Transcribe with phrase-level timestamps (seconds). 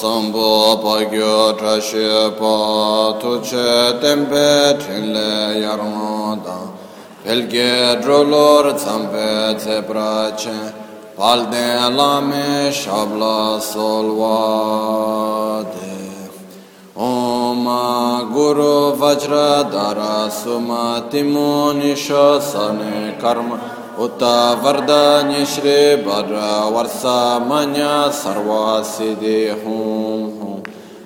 [0.00, 2.54] sambo pagyo trashe pa
[3.20, 3.70] tuche
[4.02, 5.30] tempe trinle
[5.64, 6.58] yarmada
[7.24, 9.30] pelge drolor tsampe
[9.60, 10.58] tse prache
[11.16, 11.68] palde
[11.98, 12.48] lame
[12.80, 13.38] shabla
[13.72, 14.96] solvade
[16.96, 17.64] Om
[18.32, 30.38] Guru Vajra Dara Sumati Munisha Sane Karma Uta varda Shri Bhadra Varsamanya Sarva Siddhi Hum
[30.38, 30.62] Hum.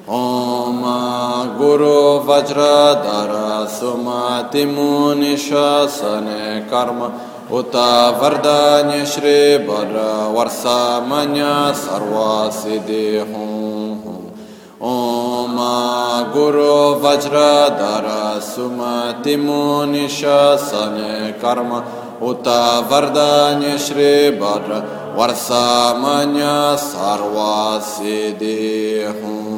[0.09, 7.13] Om Guru Vajradhara Sumati munisha sane Karma.
[7.49, 14.33] Uta varda Shri Bhadra Varsamanya Sarva Siddhi Hum Hum.
[14.81, 22.00] Om Guru Vajradhara Sumati munisha sane Karma.
[22.21, 29.51] Uta Vardanya Shri Bhadra Varsamanya Sarva Siddhi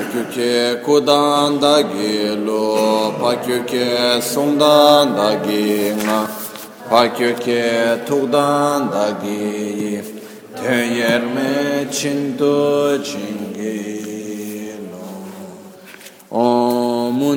[0.00, 6.26] Pakyuke kudan da gilo, pakyuke sundan da gina,
[6.88, 10.00] pakyuke tukdan da gi,
[10.56, 14.09] tenyerme chinto chingilo.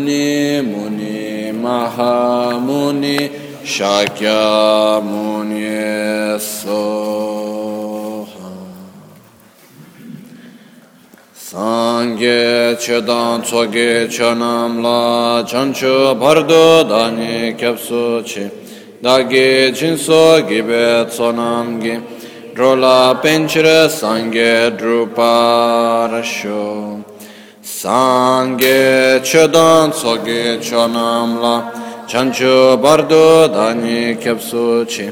[0.04, 3.32] Muni Muni Mahamuni
[3.64, 7.48] Şakya Muni Soha.
[11.34, 18.52] Sangye Çedan Tsoge Çanamla Çançı Bardo Dani Kepsu Çi
[19.04, 22.00] Dagi Cinso Gibe Tsonamgi
[22.58, 26.93] Drola Pençire Sangye Drupa Rasho.
[27.64, 31.72] Sange chodan soge chonamla
[32.10, 35.10] chanchu bardo dani kepsu chi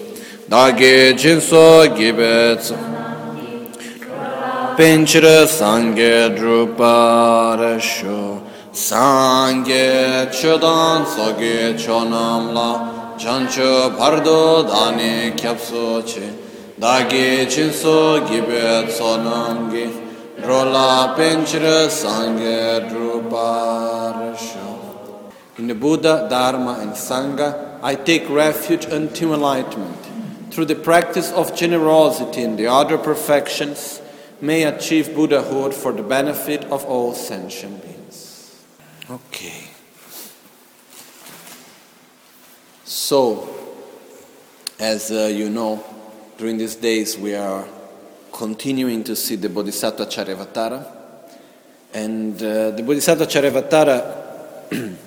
[0.50, 2.62] dage jinso gibet
[4.76, 8.42] pinchre sange drupare shu
[8.74, 16.28] sange chodan soge chonamla chanchu bardo dani kepsu chi
[16.78, 18.90] dage jinso gibet
[20.44, 22.90] Rola Penchra Sangha.
[25.58, 29.98] In the Buddha, Dharma, and Sangha, I take refuge until enlightenment.
[30.52, 34.02] Through the practice of generosity and the other perfections,
[34.42, 38.66] may achieve Buddhahood for the benefit of all sentient beings.
[39.10, 39.68] Okay.
[42.84, 43.48] So,
[44.80, 45.84] as uh, you know,
[46.38, 47.68] during these days we are
[48.32, 50.86] continuing to see the Bodhisattva Charyavatara.
[51.94, 54.98] And uh, the Bodhisattva Charyavatara,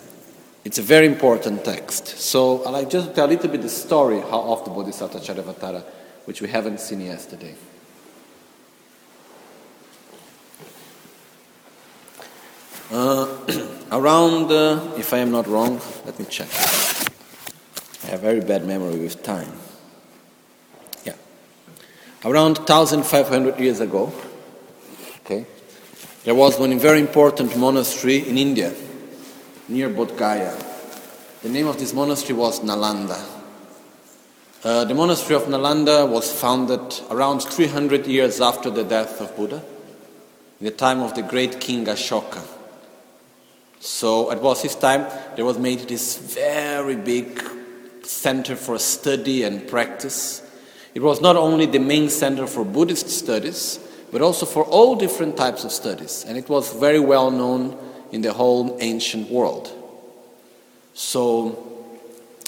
[0.65, 2.09] it's a very important text.
[2.19, 5.83] So I'd like just to tell a little bit the story of the Bodhisattva Charyavatara,
[6.27, 7.55] which we haven't seen yesterday.
[12.93, 13.27] Uh,
[13.93, 16.49] around, uh, if I am not wrong, let me check.
[18.05, 19.51] I have very bad memory with time
[22.25, 24.13] around 1500 years ago,
[25.21, 25.47] okay,
[26.25, 28.73] there was one very important monastery in India,
[29.69, 30.57] near Bodh Gaya.
[31.43, 33.23] The name of this monastery was Nalanda.
[34.63, 39.63] Uh, the monastery of Nalanda was founded around 300 years after the death of Buddha,
[40.61, 42.43] in the time of the great king Ashoka.
[43.81, 45.07] So it was his time
[45.37, 47.39] there was made this very big
[48.03, 50.44] center for study and practice
[50.95, 53.81] it was not only the main center for Buddhist studies,
[54.13, 57.77] but also for all different types of studies, and it was very well known
[58.13, 59.73] in the whole ancient world.
[60.95, 61.91] So,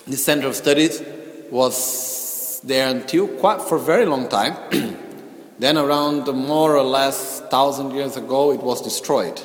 [0.07, 1.03] the center of studies
[1.51, 4.57] was there until quite for a very long time.
[5.59, 9.41] then, around more or less thousand years ago, it was destroyed.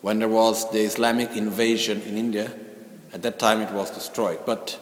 [0.00, 2.52] When there was the Islamic invasion in India,
[3.12, 4.38] at that time it was destroyed.
[4.46, 4.78] But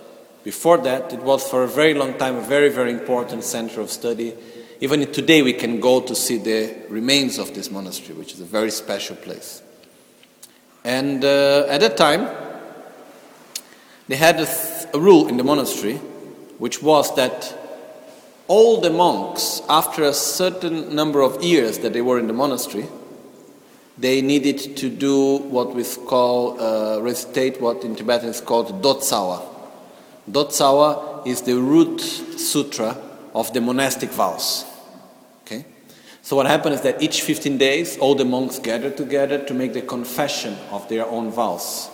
[0.47, 3.91] before that, it was for a very long time a very, very important center of
[3.91, 4.33] study.
[4.81, 8.45] Even today, we can go to see the remains of this monastery, which is a
[8.45, 9.61] very special place.
[10.85, 12.29] And uh, at that time,
[14.07, 15.97] they had a, th- a rule in the monastery,
[16.59, 17.53] which was that
[18.47, 22.87] all the monks, after a certain number of years that they were in the monastery,
[23.99, 29.56] they needed to do what we call, uh, recitate what in Tibetan is called dotsawa.
[30.31, 32.97] Dotsawa is the root sutra
[33.35, 34.65] of the monastic vows.
[35.43, 35.65] Okay?
[36.23, 39.73] So what happened is that each 15 days, all the monks gather together to make
[39.73, 41.89] the confession of their own vows.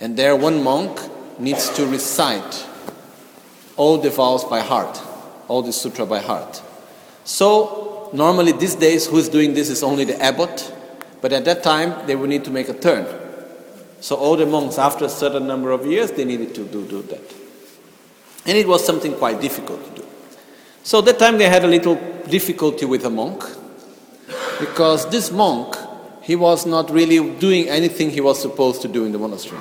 [0.00, 0.98] And there one monk
[1.38, 2.66] needs to recite
[3.76, 5.00] all the vows by heart.
[5.52, 6.62] all the sutra by heart.
[7.24, 10.72] So normally these days, who is doing this is only the abbot,
[11.20, 13.06] but at that time they would need to make a turn.
[14.00, 17.02] So all the monks, after a certain number of years, they needed to do, do
[17.02, 17.41] that.
[18.46, 20.08] And it was something quite difficult to do.
[20.82, 21.94] So that time they had a little
[22.28, 23.44] difficulty with a monk,
[24.58, 25.76] because this monk,
[26.22, 29.60] he was not really doing anything he was supposed to do in the monastery.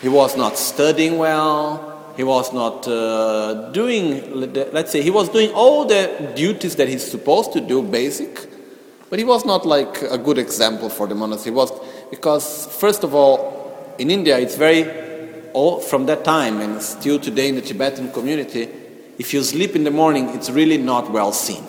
[0.00, 4.40] He was not studying well, he was not uh, doing,
[4.72, 8.48] let's say, he was doing all the duties that he's supposed to do, basic,
[9.10, 11.52] but he was not like a good example for the monastery.
[11.52, 11.70] He was,
[12.10, 14.82] because, first of all, in India, it's very,
[15.52, 18.68] all, from that time and still today in the Tibetan community,
[19.18, 21.64] if you sleep in the morning, it's really not well seen.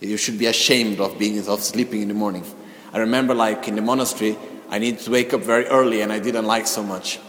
[0.00, 2.44] You should be ashamed of being of sleeping in the morning.
[2.92, 4.36] I remember, like in the monastery,
[4.68, 7.20] I needed to wake up very early, and I didn't like so much.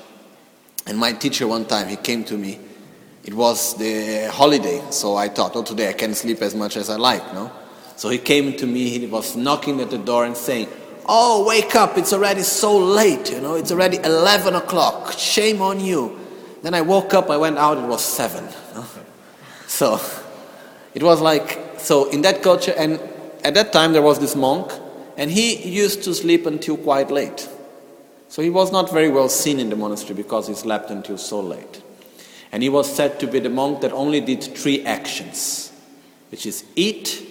[0.87, 2.59] And my teacher one time he came to me.
[3.23, 6.89] It was the holiday, so I thought, oh, today I can sleep as much as
[6.89, 7.51] I like, no?
[7.95, 8.89] So he came to me.
[8.89, 10.67] He was knocking at the door and saying,
[11.05, 11.97] "Oh, wake up!
[11.97, 13.31] It's already so late.
[13.31, 15.13] You know, it's already eleven o'clock.
[15.13, 16.19] Shame on you."
[16.61, 17.29] Then I woke up.
[17.29, 17.77] I went out.
[17.77, 18.47] It was seven.
[19.67, 19.99] So
[20.93, 22.99] it was like so in that culture, and
[23.43, 24.71] at that time there was this monk,
[25.17, 27.47] and he used to sleep until quite late.
[28.27, 31.39] So he was not very well seen in the monastery because he slept until so
[31.41, 31.81] late.
[32.51, 35.71] And he was said to be the monk that only did three actions,
[36.31, 37.25] which is eat,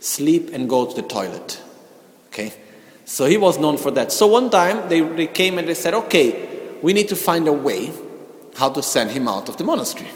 [0.00, 1.60] sleep, and go to the toilet.
[2.28, 2.52] Okay?
[3.06, 4.10] So he was known for that.
[4.10, 7.52] So one time they, they came and they said, okay, we need to find a
[7.52, 7.92] way
[8.56, 10.10] how to send him out of the monastery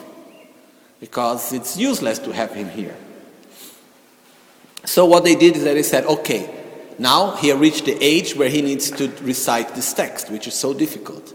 [0.98, 2.96] because it's useless to have him here.
[4.84, 6.50] So what they did is that they said, okay,
[6.98, 10.75] now he reached the age where he needs to recite this text, which is so
[10.75, 11.32] difficult,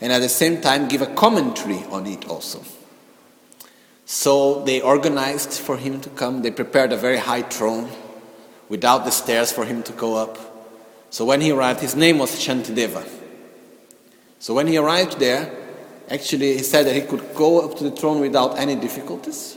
[0.00, 2.64] and at the same time give a commentary on it also.
[4.06, 6.42] So they organized for him to come.
[6.42, 7.90] They prepared a very high throne
[8.68, 10.53] without the stairs for him to go up.
[11.14, 13.08] So when he arrived, his name was Shantideva.
[14.40, 15.48] So when he arrived there,
[16.10, 19.56] actually he said that he could go up to the throne without any difficulties.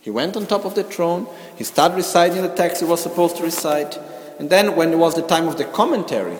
[0.00, 3.36] He went on top of the throne, he started reciting the text he was supposed
[3.38, 3.98] to recite,
[4.38, 6.36] and then, when it was the time of the commentary,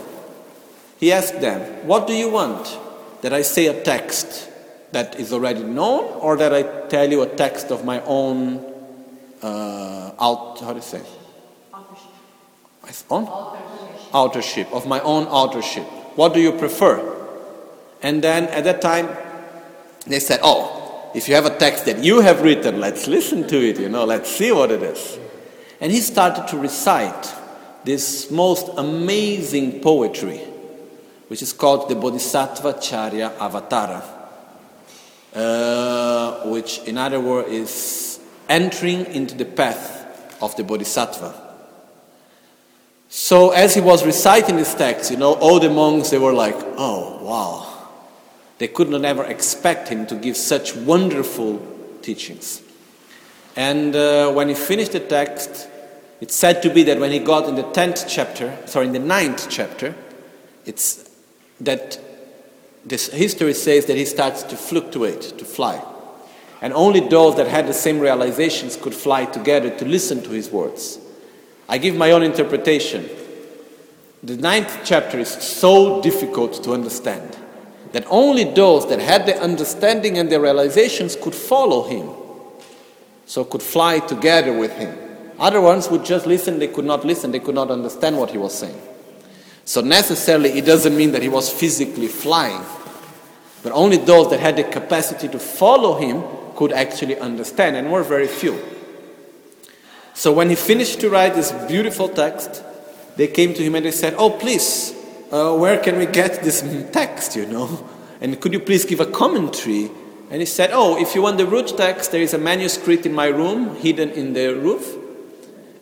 [1.00, 2.78] he asked them, What do you want?
[3.22, 4.48] That I say a text
[4.92, 8.58] that is already known, or that I tell you a text of my own,
[9.42, 11.02] uh, out, how do you say?
[11.74, 12.12] Authorship.
[13.10, 13.85] Authorship.
[14.12, 15.84] Authorship, of my own authorship.
[16.16, 17.14] What do you prefer?
[18.02, 19.08] And then at that time,
[20.06, 23.56] they said, Oh, if you have a text that you have written, let's listen to
[23.56, 25.18] it, you know, let's see what it is.
[25.80, 27.34] And he started to recite
[27.84, 30.38] this most amazing poetry,
[31.28, 34.04] which is called the Bodhisattva Charya Avatara,
[35.34, 41.45] uh, which, in other words, is entering into the path of the Bodhisattva.
[43.18, 46.54] So, as he was reciting this text, you know, all the monks they were like,
[46.76, 47.88] "Oh, wow!"
[48.58, 51.62] They could not ever expect him to give such wonderful
[52.02, 52.60] teachings.
[53.56, 55.66] And uh, when he finished the text,
[56.20, 58.98] it's said to be that when he got in the 10th chapter, sorry, in the
[58.98, 59.94] 9th chapter,
[60.66, 61.08] it's
[61.62, 61.98] that
[62.84, 65.82] this history says that he starts to fluctuate, to fly.
[66.60, 70.50] And only those that had the same realizations could fly together to listen to his
[70.50, 70.98] words.
[71.68, 73.08] I give my own interpretation.
[74.22, 77.36] The ninth chapter is so difficult to understand
[77.92, 82.10] that only those that had the understanding and the realizations could follow him,
[83.24, 84.96] so could fly together with him.
[85.38, 88.38] Other ones would just listen, they could not listen, they could not understand what he
[88.38, 88.80] was saying.
[89.64, 92.64] So, necessarily, it doesn't mean that he was physically flying,
[93.62, 96.22] but only those that had the capacity to follow him
[96.54, 98.62] could actually understand, and were very few.
[100.16, 102.64] So, when he finished to write this beautiful text,
[103.16, 104.94] they came to him and they said, Oh, please,
[105.30, 107.86] uh, where can we get this text, you know?
[108.22, 109.90] And could you please give a commentary?
[110.30, 113.12] And he said, Oh, if you want the root text, there is a manuscript in
[113.12, 114.96] my room, hidden in the roof.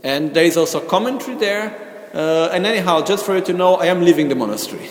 [0.03, 2.11] And there is also a commentary there.
[2.13, 4.89] Uh, and anyhow, just for you to know, I am leaving the monastery.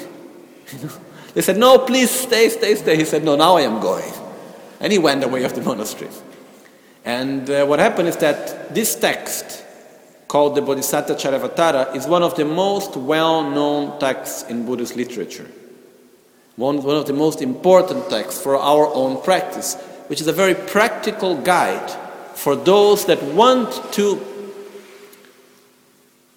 [1.34, 2.96] they said, No, please stay, stay, stay.
[2.96, 4.10] He said, No, now I am going.
[4.80, 6.10] And he went away of the monastery.
[7.06, 9.64] And uh, what happened is that this text,
[10.28, 15.50] called the Bodhisattva Charyavatara, is one of the most well known texts in Buddhist literature.
[16.56, 19.76] One, one of the most important texts for our own practice,
[20.08, 21.92] which is a very practical guide
[22.36, 24.24] for those that want to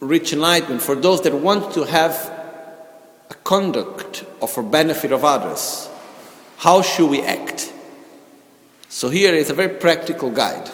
[0.00, 2.14] reach enlightenment, for those that want to have
[3.30, 5.88] a conduct or for benefit of others,
[6.58, 7.72] how should we act?
[8.96, 10.70] So here is a very practical guide.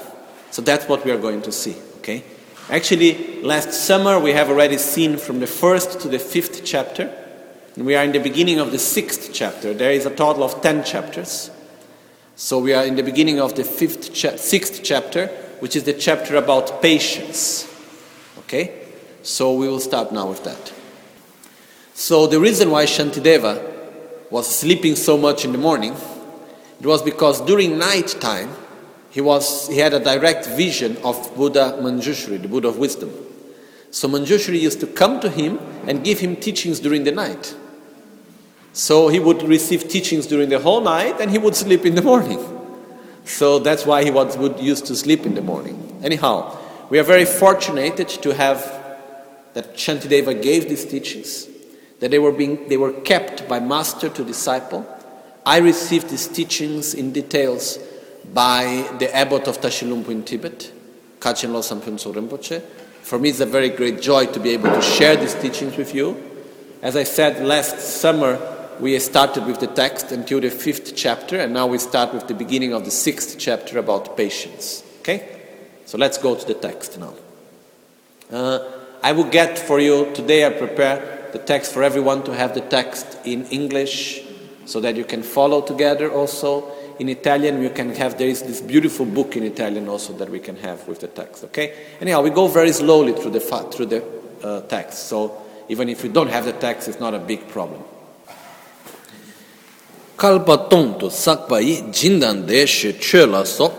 [0.52, 2.22] So that's what we are going to see, okay?
[2.70, 7.12] Actually, last summer we have already seen from the first to the fifth chapter,
[7.74, 9.74] and we are in the beginning of the sixth chapter.
[9.74, 11.50] There is a total of ten chapters.
[12.36, 15.26] So we are in the beginning of the fifth cha- sixth chapter,
[15.58, 17.66] which is the chapter about patience.
[18.38, 18.86] Okay?
[19.24, 20.72] So we will start now with that.
[21.94, 25.96] So the reason why Shantideva was sleeping so much in the morning,
[26.82, 28.50] it was because during night time
[29.10, 33.12] he, was, he had a direct vision of Buddha Manjushri, the Buddha of wisdom.
[33.92, 37.54] So Manjushri used to come to him and give him teachings during the night.
[38.72, 42.02] So he would receive teachings during the whole night and he would sleep in the
[42.02, 42.40] morning.
[43.26, 46.00] So that's why he was, would used to sleep in the morning.
[46.02, 46.58] Anyhow,
[46.90, 48.60] we are very fortunate to have
[49.54, 51.46] that Shantideva gave these teachings,
[52.00, 54.84] that they were, being, they were kept by master to disciple.
[55.44, 57.78] I received these teachings in details
[58.32, 60.70] by the abbot of Tashilhunpo in Tibet,
[61.18, 62.62] Kachin Losam Phuntsho Rinpoche.
[63.02, 65.94] For me, it's a very great joy to be able to share these teachings with
[65.94, 66.16] you.
[66.80, 68.38] As I said last summer,
[68.78, 72.34] we started with the text until the fifth chapter, and now we start with the
[72.34, 74.84] beginning of the sixth chapter about patience.
[75.00, 75.40] Okay?
[75.86, 77.14] So let's go to the text now.
[78.30, 78.70] Uh,
[79.02, 82.60] I will get for you today, I prepare the text for everyone to have the
[82.60, 84.22] text in English
[84.64, 86.70] so that you can follow together also.
[86.98, 90.38] In Italian, you can have, there is this beautiful book in Italian also that we
[90.38, 91.74] can have with the text, okay?
[92.00, 94.04] Anyhow, we go very slowly through the, through the
[94.42, 97.82] uh, text, so even if you don't have the text, it's not a big problem.
[100.22, 103.72] kalpa tong tu sakpa yi jindan de shi che so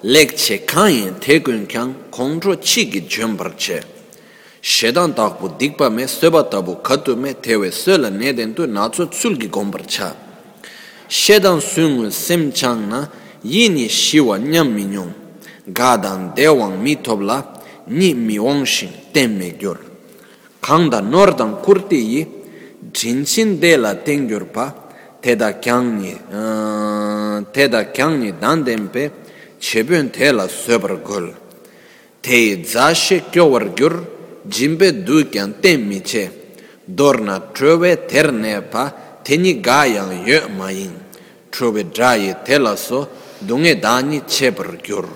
[0.00, 3.82] lek che kun kyang kongzho chi ki che
[4.62, 9.36] shedan takbu dikpa me soba tabu katu me tewe so la neden tu natsu tsul
[9.36, 10.16] ki gombar cha
[11.10, 13.08] shedan sung sem chang na
[13.42, 15.12] yini shiwa nyam mi nyong.
[15.74, 17.42] Ga dan de wang mi thob la
[17.88, 19.78] ni mi wang shin tem me gyor.
[20.62, 22.26] Khang da nor dan kurti yi
[22.92, 24.72] jin chin de la teng gyor pa
[25.20, 26.14] te da kyang ni
[27.52, 29.10] te da kyang ni dan dem pe
[29.58, 31.34] chebyen te la söber gol
[32.22, 33.94] te za she kyo war gyur
[34.48, 36.38] jimbe du kyan tem mi che.
[36.86, 38.92] Dor na trove ter ne pa
[39.24, 39.62] teni
[42.44, 43.08] tela so
[43.46, 44.20] dani
[44.82, 45.08] gyur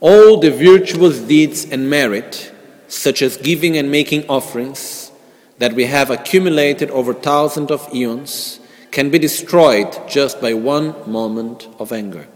[0.00, 2.52] all the virtuous deeds and merit
[2.88, 5.10] such as giving and making offerings
[5.58, 8.60] that we have accumulated over thousands of eons
[8.90, 12.26] can be destroyed just by one moment of anger.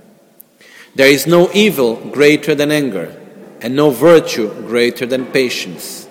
[0.94, 3.16] There is no evil greater than anger,
[3.60, 6.08] and no virtue greater than patience.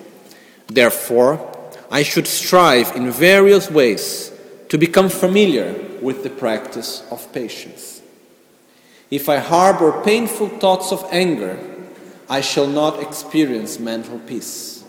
[0.68, 1.46] Therefore,
[1.90, 4.32] I should strive in various ways
[4.70, 8.00] to become familiar with the practice of patience.
[9.10, 11.58] If I harbor painful thoughts of anger,
[12.28, 14.84] I shall not experience mental peace.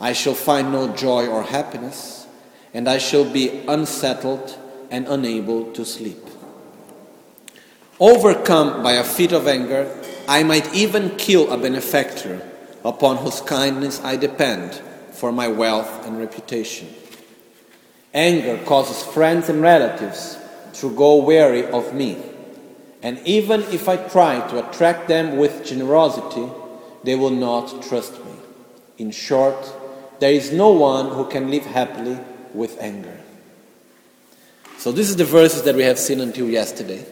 [0.00, 2.26] I shall find no joy or happiness,
[2.72, 4.56] and I shall be unsettled
[4.90, 6.26] and unable to sleep.
[8.00, 9.94] Overcome by a fit of anger,
[10.26, 12.40] I might even kill a benefactor
[12.82, 14.80] upon whose kindness I depend
[15.12, 16.88] for my wealth and reputation.
[18.12, 20.38] Anger causes friends and relatives
[20.74, 22.16] to go wary of me,
[23.02, 26.46] and even if I try to attract them with generosity,
[27.04, 28.32] they will not trust me.
[28.98, 29.56] In short,
[30.18, 32.18] there is no one who can live happily
[32.52, 33.18] with anger.
[34.78, 37.04] So this is the verses that we have seen until yesterday.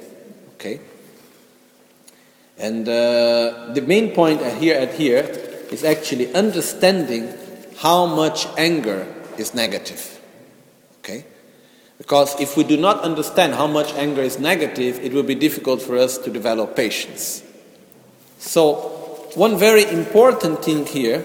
[0.55, 0.81] Okay?
[2.59, 5.21] And uh, the main point here at here
[5.71, 7.33] is actually understanding
[7.76, 10.21] how much anger is negative.
[11.08, 11.24] Okay?
[11.96, 15.80] Because if we do not understand how much anger is negative, it will be difficult
[15.80, 17.42] for us to develop patience.
[18.38, 21.24] So, one very important thing here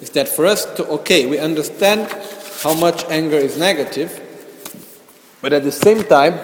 [0.00, 2.10] is that for us to, okay, we understand
[2.62, 4.20] how much anger is negative,
[5.42, 6.38] but at the same time,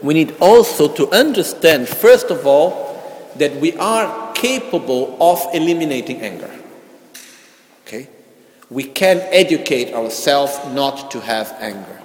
[0.00, 6.61] we need also to understand, first of all, that we are capable of eliminating anger.
[8.72, 12.00] We can educate ourselves not to have anger.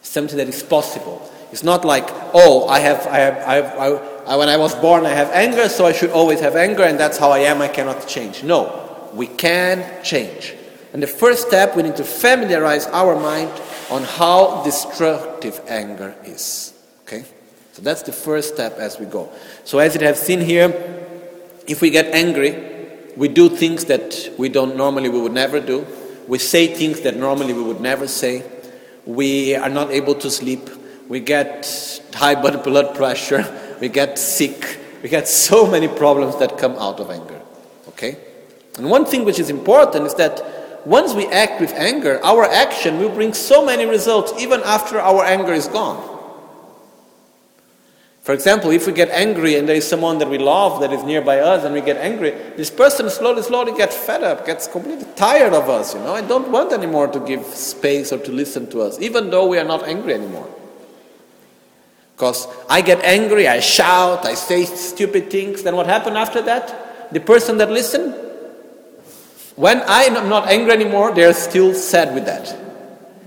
[0.00, 1.30] Something that is possible.
[1.52, 4.74] It's not like, oh, I have, I have, I have I, I, when I was
[4.74, 7.60] born, I have anger, so I should always have anger, and that's how I am,
[7.60, 8.42] I cannot change.
[8.42, 10.54] No, we can change.
[10.94, 13.50] And the first step, we need to familiarize our mind
[13.90, 16.72] on how destructive anger is.
[17.02, 17.24] Okay?
[17.74, 19.28] So that's the first step as we go.
[19.64, 20.68] So as you have seen here,
[21.66, 22.77] if we get angry,
[23.18, 25.84] we do things that we don't normally we would never do.
[26.28, 28.44] We say things that normally we would never say.
[29.04, 30.70] We are not able to sleep.
[31.08, 31.66] We get
[32.14, 33.76] high blood pressure.
[33.80, 34.78] We get sick.
[35.02, 37.40] we get so many problems that come out of anger.
[37.88, 38.16] Okay?
[38.76, 43.00] And one thing which is important is that once we act with anger, our action
[43.00, 46.17] will bring so many results even after our anger is gone.
[48.28, 51.02] For example, if we get angry and there is someone that we love that is
[51.02, 55.06] nearby us and we get angry, this person slowly, slowly gets fed up, gets completely
[55.16, 58.68] tired of us, you know, and don't want anymore to give space or to listen
[58.68, 60.46] to us, even though we are not angry anymore.
[62.14, 67.14] Because I get angry, I shout, I say stupid things, then what happened after that?
[67.14, 68.14] The person that listened,
[69.56, 72.54] when I am not angry anymore, they are still sad with that.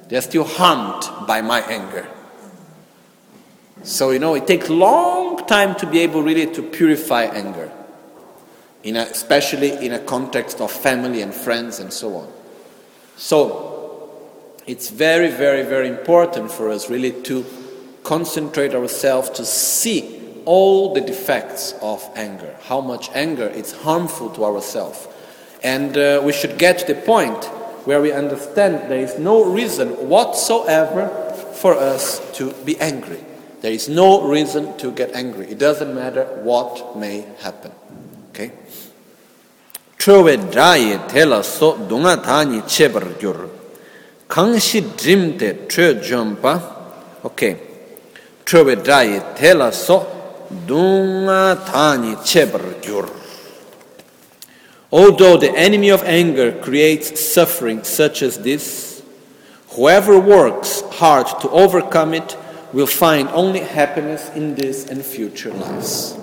[0.10, 2.08] They are still harmed by my anger.
[3.84, 7.72] So, you know, it takes long time to be able really to purify anger,
[8.84, 12.32] in a, especially in a context of family and friends and so on.
[13.18, 14.12] So,
[14.68, 17.46] it's very, very, very important for us really to
[18.04, 24.46] concentrate ourselves to see all the defects of anger, how much anger is harmful to
[24.46, 25.08] ourselves.
[25.64, 27.46] And uh, we should get to the point
[27.86, 31.10] where we understand there is no reason whatsoever
[31.56, 33.24] for us to be angry.
[33.62, 35.46] There is no reason to get angry.
[35.52, 37.72] It doesn't matter what may happen.
[38.30, 38.52] Okay?
[40.00, 43.50] Chowe draye tela so dunga thani chebar gyur.
[44.28, 46.60] Kangshi drimte chö jompa.
[47.24, 47.56] Okay.
[48.44, 50.00] Chowe draye tela so
[50.66, 53.10] dunga thani chebar gyur.
[54.92, 59.04] Although the enemy of anger creates suffering such as this,
[59.70, 62.36] whoever works hard to overcome it
[62.74, 66.18] will find only happiness in this and future lives.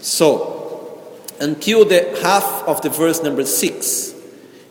[0.00, 1.00] So,
[1.40, 4.14] until the half of the verse number six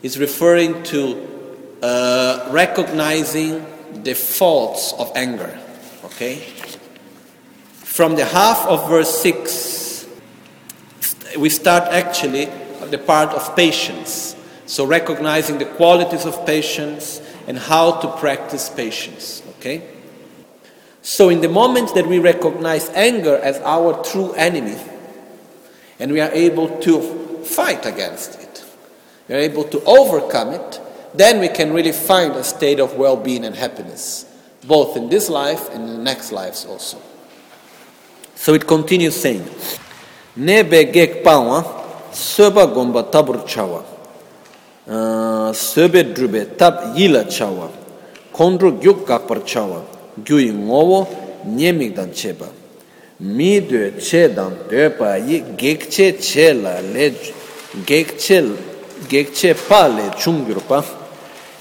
[0.02, 1.36] is referring to
[1.82, 3.66] uh, recognizing
[4.04, 5.58] the faults of anger.
[6.06, 6.38] Okay?
[7.96, 10.08] From the half of verse 6,
[11.38, 12.46] we start actually
[12.90, 14.36] the part of patience.
[14.66, 19.44] So, recognizing the qualities of patience and how to practice patience.
[19.60, 19.95] Okay?
[21.06, 24.76] So, in the moment that we recognize anger as our true enemy,
[26.00, 28.66] and we are able to fight against it,
[29.30, 30.82] we are able to overcome it,
[31.14, 34.26] then we can really find a state of well being and happiness,
[34.64, 36.98] both in this life and in the next lives also.
[38.34, 39.44] So it continues saying,
[40.36, 43.86] Nebe gek pawa, soba gomba tabur chawa,
[44.88, 47.72] uh, drube tab yila chawa,
[48.34, 49.06] kondro gyuk
[49.46, 51.08] chawa, gyui ngowo
[51.46, 52.48] nyemik dan cheba.
[53.20, 57.14] Mi dwe che dan dwe pa yi gek che che la le
[57.86, 58.44] gek che
[59.08, 60.84] gek pa le chungyur pa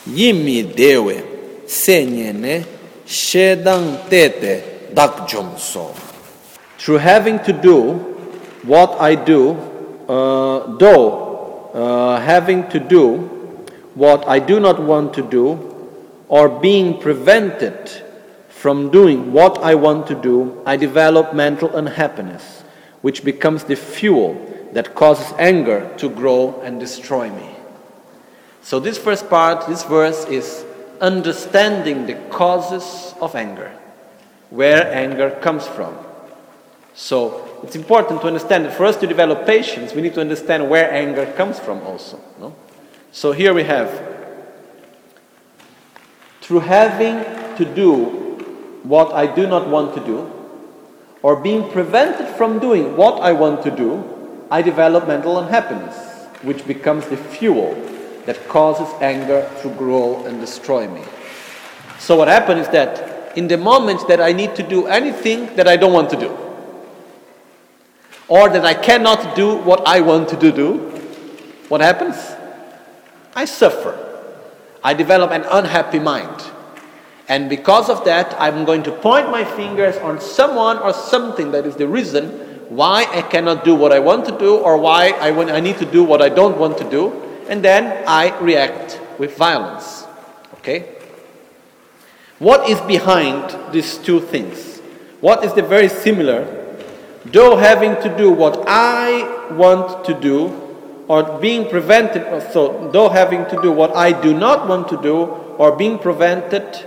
[0.06, 1.22] yi mi dewe
[1.66, 2.64] se nye ne
[3.06, 4.62] she dan te te
[4.94, 5.94] dak jom so.
[6.78, 8.14] Through having to do
[8.62, 9.56] what I do,
[10.08, 13.30] uh, though uh, having to do
[13.94, 15.58] what I do not want to do,
[16.28, 18.03] or being prevented
[18.64, 22.62] from doing what I want to do, I develop mental unhappiness,
[23.02, 24.40] which becomes the fuel
[24.72, 27.50] that causes anger to grow and destroy me.
[28.62, 30.64] So, this first part, this verse is
[30.98, 33.70] understanding the causes of anger,
[34.48, 35.94] where anger comes from.
[36.94, 40.70] So, it's important to understand that for us to develop patience, we need to understand
[40.70, 42.18] where anger comes from also.
[42.40, 42.56] No?
[43.12, 43.90] So, here we have
[46.40, 48.23] through having to do
[48.84, 50.30] what I do not want to do,
[51.22, 54.04] or being prevented from doing what I want to do,
[54.50, 55.96] I develop mental unhappiness,
[56.42, 57.74] which becomes the fuel
[58.26, 61.02] that causes anger to grow and destroy me.
[61.98, 65.66] So, what happens is that in the moment that I need to do anything that
[65.66, 66.36] I don't want to do,
[68.28, 70.76] or that I cannot do what I want to do,
[71.68, 72.16] what happens?
[73.34, 73.98] I suffer.
[74.82, 76.53] I develop an unhappy mind.
[77.28, 81.64] And because of that, I'm going to point my fingers on someone or something that
[81.64, 82.28] is the reason
[82.68, 85.86] why I cannot do what I want to do or why I, I need to
[85.86, 87.12] do what I don't want to do.
[87.48, 90.04] And then I react with violence.
[90.54, 90.94] Okay?
[92.38, 94.80] What is behind these two things?
[95.20, 96.44] What is the very similar?
[97.24, 100.60] Though having to do what I want to do,
[101.08, 105.24] or being prevented, so though having to do what I do not want to do,
[105.56, 106.86] or being prevented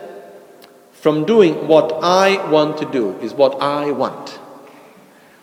[1.00, 4.40] from doing what I want to do, is what I want.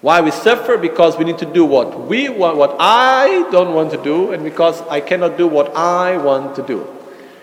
[0.00, 0.76] Why we suffer?
[0.76, 4.44] Because we need to do what we want, what I don't want to do, and
[4.44, 6.86] because I cannot do what I want to do.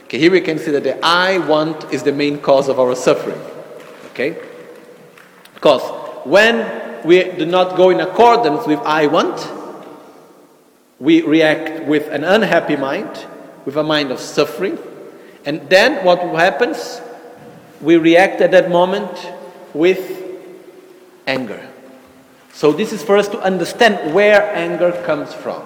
[0.04, 2.96] Okay, here we can see that the I want is the main cause of our
[2.96, 3.40] suffering.
[4.12, 4.38] Okay?
[5.56, 5.82] Because
[6.26, 9.50] when we do not go in accordance with I want.
[11.00, 13.26] We react with an unhappy mind,
[13.66, 14.78] with a mind of suffering.
[15.46, 17.02] And then what happens?
[17.82, 19.10] We react at that moment
[19.74, 20.22] with
[21.28, 21.68] anger.
[22.54, 25.64] So, this is for us to understand where anger comes from.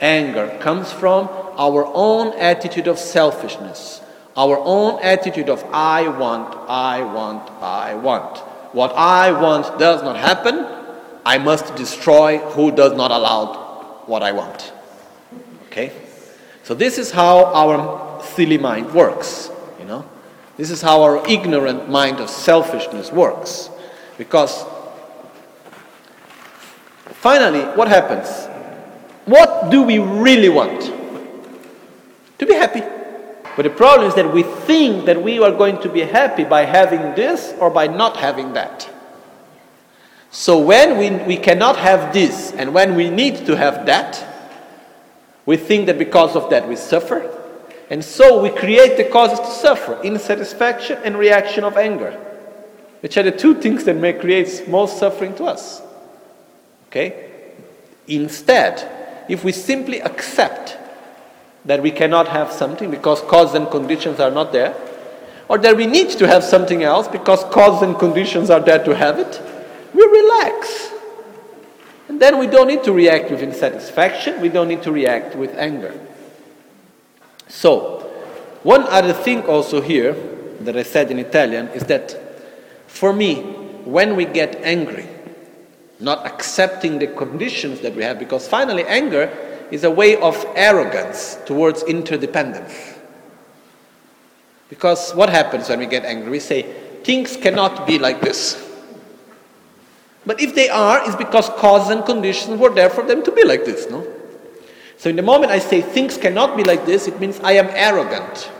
[0.00, 4.02] Anger comes from our own attitude of selfishness,
[4.36, 8.38] our own attitude of I want, I want, I want.
[8.74, 10.66] What I want does not happen,
[11.24, 14.72] I must destroy who does not allow what I want.
[15.68, 15.92] Okay?
[16.64, 19.50] So this is how our silly mind works?
[20.56, 23.70] This is how our ignorant mind of selfishness works.
[24.18, 24.64] Because
[27.06, 28.46] finally, what happens?
[29.24, 30.92] What do we really want?
[32.38, 32.82] To be happy.
[33.56, 36.64] But the problem is that we think that we are going to be happy by
[36.64, 38.90] having this or by not having that.
[40.30, 44.24] So when we, we cannot have this and when we need to have that,
[45.46, 47.33] we think that because of that we suffer.
[47.94, 52.10] And so we create the causes to suffer insatisfaction and reaction of anger,
[53.02, 55.80] which are the two things that may create most suffering to us.
[56.88, 57.30] Okay?
[58.08, 60.76] Instead, if we simply accept
[61.66, 64.74] that we cannot have something because causes and conditions are not there,
[65.48, 68.92] or that we need to have something else because causes and conditions are there to
[68.96, 69.40] have it,
[69.94, 70.90] we relax.
[72.08, 75.54] And then we don't need to react with insatisfaction, we don't need to react with
[75.56, 75.96] anger.
[77.54, 78.00] So,
[78.64, 80.12] one other thing also here
[80.60, 82.18] that I said in Italian is that
[82.88, 83.42] for me,
[83.84, 85.08] when we get angry,
[86.00, 89.30] not accepting the conditions that we have, because finally, anger
[89.70, 92.98] is a way of arrogance towards interdependence.
[94.68, 96.30] Because what happens when we get angry?
[96.30, 96.62] We say,
[97.04, 98.60] things cannot be like this.
[100.26, 103.44] But if they are, it's because causes and conditions were there for them to be
[103.44, 104.04] like this, no?
[104.96, 107.68] So in the moment I say things cannot be like this, it means I am
[107.70, 108.50] arrogant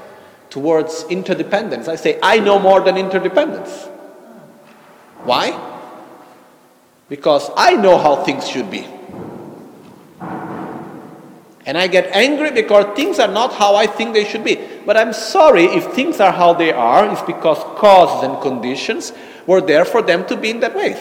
[0.51, 1.88] towards interdependence.
[1.88, 3.87] I say, I know more than interdependence.
[5.25, 5.59] Why?
[7.09, 8.87] Because I know how things should be.
[11.66, 14.61] And I get angry because things are not how I think they should be.
[14.85, 19.12] But I'm sorry if things are how they are, it's because causes and conditions
[19.47, 20.92] were there for them to be in that way.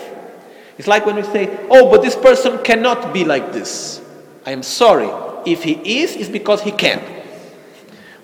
[0.78, 4.03] It's like when we say, oh, but this person cannot be like this.
[4.46, 5.10] I am sorry.
[5.46, 7.02] If he is, it's because he can.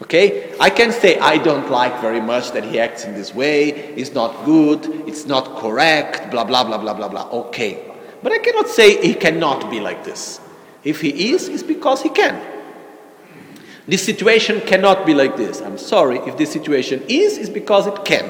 [0.01, 0.53] Okay?
[0.59, 3.69] I can say, I don't like very much that he acts in this way.
[3.69, 4.85] It's not good.
[5.07, 6.31] It's not correct.
[6.31, 7.29] Blah, blah, blah, blah, blah, blah.
[7.47, 7.85] Okay.
[8.23, 10.39] But I cannot say he cannot be like this.
[10.83, 12.41] If he is, it's because he can.
[13.87, 15.61] This situation cannot be like this.
[15.61, 16.19] I'm sorry.
[16.19, 18.29] If this situation is, it's because it can.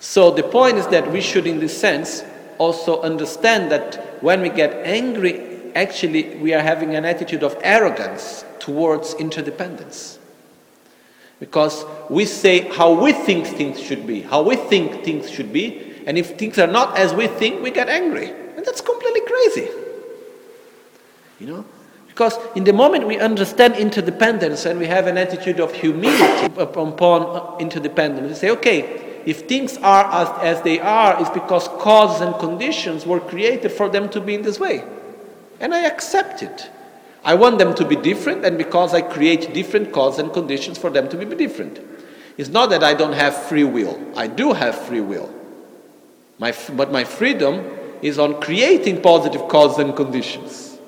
[0.00, 2.24] So the point is that we should, in this sense,
[2.58, 8.44] also understand that when we get angry, actually we are having an attitude of arrogance
[8.58, 10.18] towards interdependence.
[11.40, 16.02] Because we say how we think things should be, how we think things should be,
[16.06, 18.30] and if things are not as we think, we get angry.
[18.30, 19.68] And that's completely crazy.
[21.38, 21.64] You know?
[22.08, 27.60] Because in the moment we understand interdependence and we have an attitude of humility upon
[27.60, 32.34] interdependence, we say, okay, if things are as, as they are, it's because causes and
[32.40, 34.82] conditions were created for them to be in this way.
[35.60, 36.70] And I accept it.
[37.24, 40.88] I want them to be different, and because I create different causes and conditions for
[40.88, 41.80] them to be different.
[42.36, 44.00] It's not that I don't have free will.
[44.16, 45.34] I do have free will.
[46.38, 47.64] My, but my freedom
[48.00, 50.78] is on creating positive causes and conditions.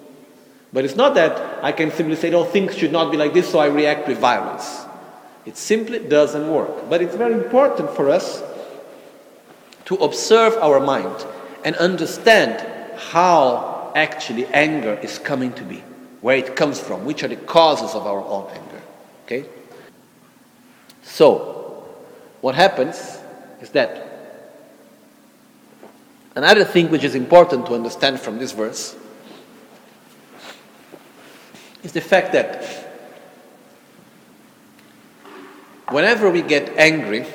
[0.73, 3.51] But it's not that I can simply say, oh, things should not be like this,
[3.51, 4.87] so I react with violence.
[5.45, 6.89] It simply doesn't work.
[6.89, 8.45] But it's very important for us
[9.87, 11.27] to observe our mind
[11.65, 12.65] and understand
[12.97, 15.83] how actually anger is coming to be,
[16.21, 18.83] where it comes from, which are the causes of our own anger.
[19.25, 19.45] Okay?
[21.03, 21.89] So,
[22.41, 23.19] what happens
[23.61, 24.07] is that
[26.35, 28.97] another thing which is important to understand from this verse
[31.83, 32.65] is the fact that
[35.89, 37.27] whenever we get angry,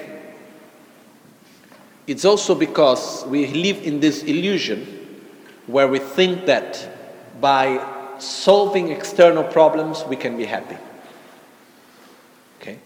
[2.08, 4.95] it's also because we live in this illusion
[5.68, 6.90] where we think that
[7.42, 7.84] by
[8.20, 10.78] solving external problems we can be happy.
[12.62, 12.80] Okay?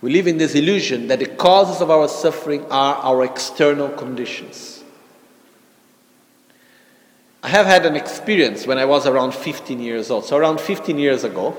[0.00, 4.82] We live in this illusion that the causes of our suffering are our external conditions.
[7.42, 10.98] I have had an experience when I was around 15 years old, so around 15
[10.98, 11.56] years ago.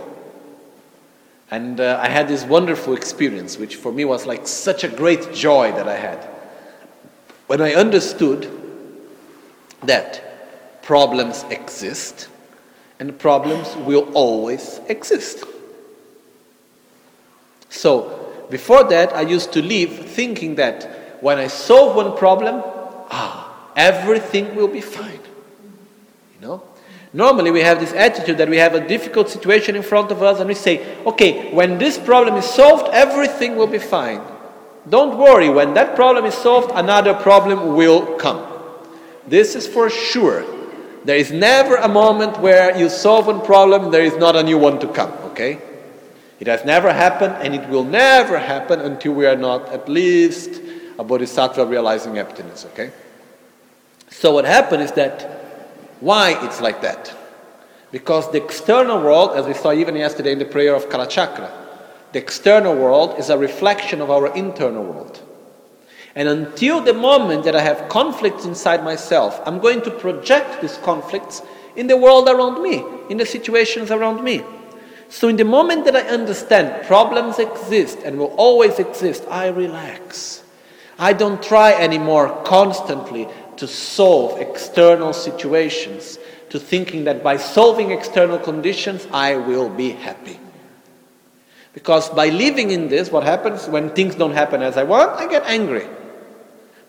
[1.51, 5.33] And uh, I had this wonderful experience, which for me was like such a great
[5.33, 6.23] joy that I had.
[7.47, 8.68] When I understood
[9.83, 12.29] that problems exist
[12.99, 15.43] and problems will always exist.
[17.69, 22.61] So, before that, I used to live thinking that when I solve one problem,
[23.11, 25.19] ah, everything will be fine.
[26.35, 26.63] You know?
[27.13, 30.39] Normally, we have this attitude that we have a difficult situation in front of us
[30.39, 34.21] and we say, okay, when this problem is solved, everything will be fine.
[34.89, 38.48] Don't worry, when that problem is solved, another problem will come.
[39.27, 40.45] This is for sure.
[41.05, 44.57] There is never a moment where you solve one problem, there is not a new
[44.57, 45.61] one to come, okay?
[46.39, 50.61] It has never happened and it will never happen until we are not at least
[50.97, 52.91] a bodhisattva realizing emptiness, okay?
[54.09, 55.23] So what happened is that
[55.99, 57.15] why it's like that?
[57.91, 61.49] Because the external world, as we saw even yesterday in the prayer of Kalachakra,
[62.11, 65.21] the external world is a reflection of our internal world.
[66.19, 70.75] And until the moment that I have conflicts inside myself, I'm going to project these
[70.79, 71.41] conflicts
[71.77, 74.43] in the world around me, in the situations around me.
[75.07, 80.43] So, in the moment that I understand problems exist and will always exist, I relax.
[80.97, 88.39] I don't try anymore constantly to solve external situations, to thinking that by solving external
[88.39, 90.37] conditions, I will be happy.
[91.73, 95.25] Because by living in this, what happens when things don't happen as I want, I
[95.25, 95.87] get angry.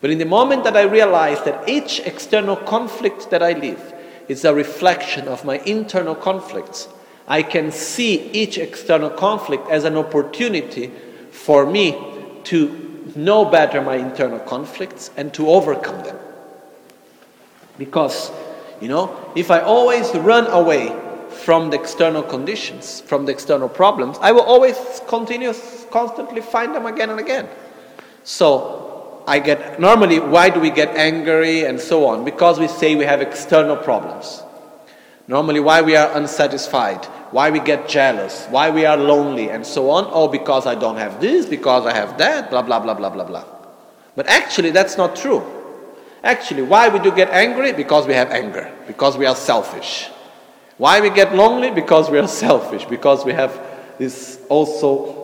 [0.01, 3.93] But in the moment that I realize that each external conflict that I live
[4.27, 6.89] is a reflection of my internal conflicts,
[7.27, 10.91] I can see each external conflict as an opportunity
[11.29, 11.95] for me
[12.45, 16.17] to know better my internal conflicts and to overcome them.
[17.77, 18.31] Because,
[18.81, 20.95] you know, if I always run away
[21.29, 25.53] from the external conditions, from the external problems, I will always continue,
[25.89, 27.47] constantly find them again and again.
[28.23, 28.80] So,
[29.27, 32.25] I get, normally, why do we get angry and so on?
[32.25, 34.43] Because we say we have external problems.
[35.27, 39.89] Normally, why we are unsatisfied, why we get jealous, why we are lonely, and so
[39.89, 40.09] on.
[40.11, 43.23] Oh, because I don't have this, because I have that, blah, blah, blah, blah, blah,
[43.23, 43.45] blah.
[44.15, 45.41] But actually, that's not true.
[46.23, 47.71] Actually, why we do get angry?
[47.71, 50.09] Because we have anger, because we are selfish.
[50.77, 51.71] Why we get lonely?
[51.71, 53.57] Because we are selfish, because we have
[53.97, 55.20] this also.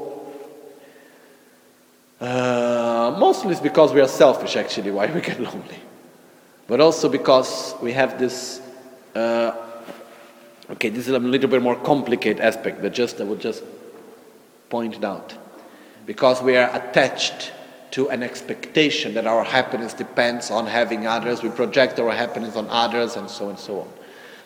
[2.20, 5.80] Uh, mostly it's because we are selfish, actually, why we get lonely.
[6.68, 8.62] But also because we have this.
[9.16, 9.52] Uh,
[10.72, 13.64] okay, this is a little bit more complicated aspect, but just I would just
[14.70, 15.34] point it out.
[16.06, 17.52] Because we are attached
[17.92, 22.68] to an expectation that our happiness depends on having others, we project our happiness on
[22.70, 23.88] others, and so on and so on.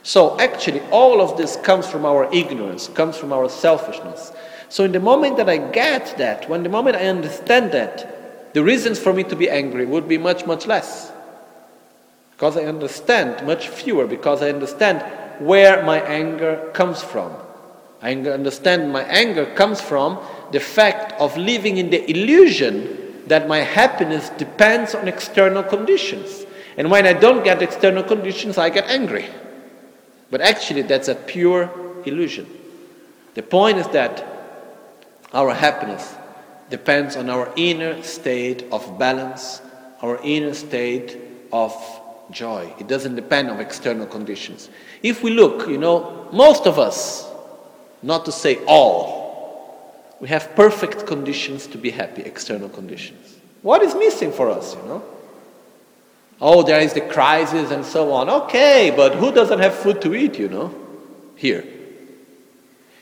[0.03, 4.31] So, actually, all of this comes from our ignorance, comes from our selfishness.
[4.69, 8.63] So, in the moment that I get that, when the moment I understand that, the
[8.63, 11.11] reasons for me to be angry would be much, much less.
[12.31, 15.03] Because I understand much fewer, because I understand
[15.39, 17.31] where my anger comes from.
[18.01, 20.19] I understand my anger comes from
[20.51, 26.45] the fact of living in the illusion that my happiness depends on external conditions.
[26.77, 29.27] And when I don't get external conditions, I get angry.
[30.31, 31.69] But actually, that's a pure
[32.05, 32.47] illusion.
[33.35, 34.25] The point is that
[35.33, 36.15] our happiness
[36.69, 39.61] depends on our inner state of balance,
[40.01, 41.17] our inner state
[41.51, 41.75] of
[42.31, 42.73] joy.
[42.79, 44.69] It doesn't depend on external conditions.
[45.03, 47.29] If we look, you know, most of us,
[48.01, 49.21] not to say all,
[50.21, 53.37] we have perfect conditions to be happy, external conditions.
[53.61, 55.03] What is missing for us, you know?
[56.41, 58.27] Oh, there is the crisis and so on.
[58.27, 60.73] Okay, but who doesn't have food to eat, you know?
[61.35, 61.63] Here.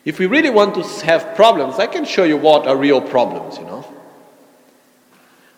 [0.03, 3.57] If we really want to have problems, I can show you what are real problems,
[3.57, 3.85] you know?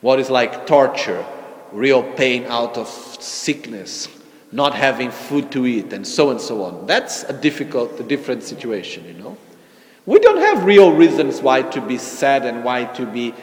[0.02, 1.26] What is like torture,
[1.72, 4.08] real pain out of sickness,
[4.52, 6.86] not having food to eat, and so and so on.
[6.86, 9.38] That's a difficult, a different situation, you know?
[10.06, 13.34] We don't have real reasons why to be sad and why to be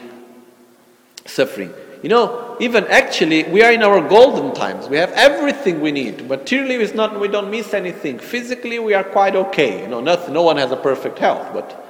[1.25, 1.73] suffering.
[2.01, 4.87] You know, even actually, we are in our golden times.
[4.87, 6.27] We have everything we need.
[6.27, 8.19] Materially, it's not, we don't miss anything.
[8.19, 9.81] Physically, we are quite okay.
[9.81, 11.85] You know, nothing, no one has a perfect health, but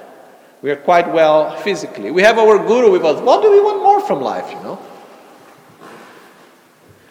[0.62, 2.10] we are quite well physically.
[2.10, 3.20] We have our guru with us.
[3.20, 4.78] What do we want more from life, you know?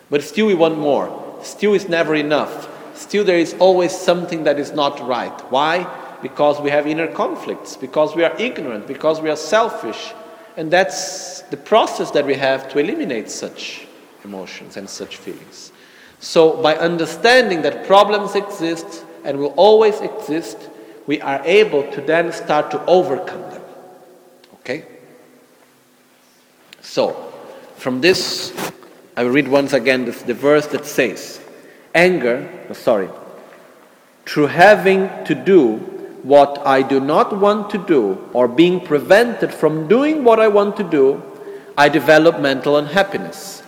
[0.09, 1.37] But still, we want more.
[1.41, 2.67] Still, it's never enough.
[2.97, 5.39] Still, there is always something that is not right.
[5.51, 5.87] Why?
[6.21, 10.13] because we have inner conflicts, because we are ignorant, because we are selfish.
[10.59, 13.87] And that's the process that we have to eliminate such
[14.25, 15.71] emotions and such feelings.
[16.19, 20.57] So, by understanding that problems exist and will always exist,
[21.07, 23.61] we are able to then start to overcome them.
[24.55, 24.85] Okay?
[26.81, 27.31] So,
[27.77, 28.51] from this,
[29.15, 31.39] I will read once again the, the verse that says,
[31.95, 33.07] anger, oh, sorry,
[34.25, 39.87] through having to do what I do not want to do or being prevented from
[39.87, 41.21] doing what I want to do,
[41.77, 43.61] I develop mental unhappiness,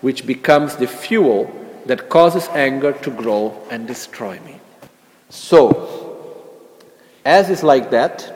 [0.00, 1.50] which becomes the fuel
[1.86, 4.60] that causes anger to grow and destroy me.
[5.30, 6.36] So,
[7.24, 8.32] as is like that,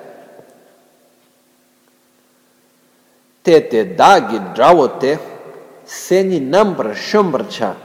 [3.44, 5.18] tete dagi drawote
[5.84, 7.76] seni number shumbarcha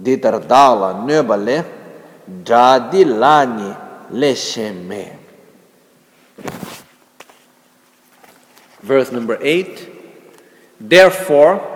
[0.00, 1.64] ditar dala nöbale
[2.42, 3.83] dradi lani
[4.14, 5.16] lesheme.
[8.82, 9.90] Verse number 8
[10.80, 11.70] Therefore,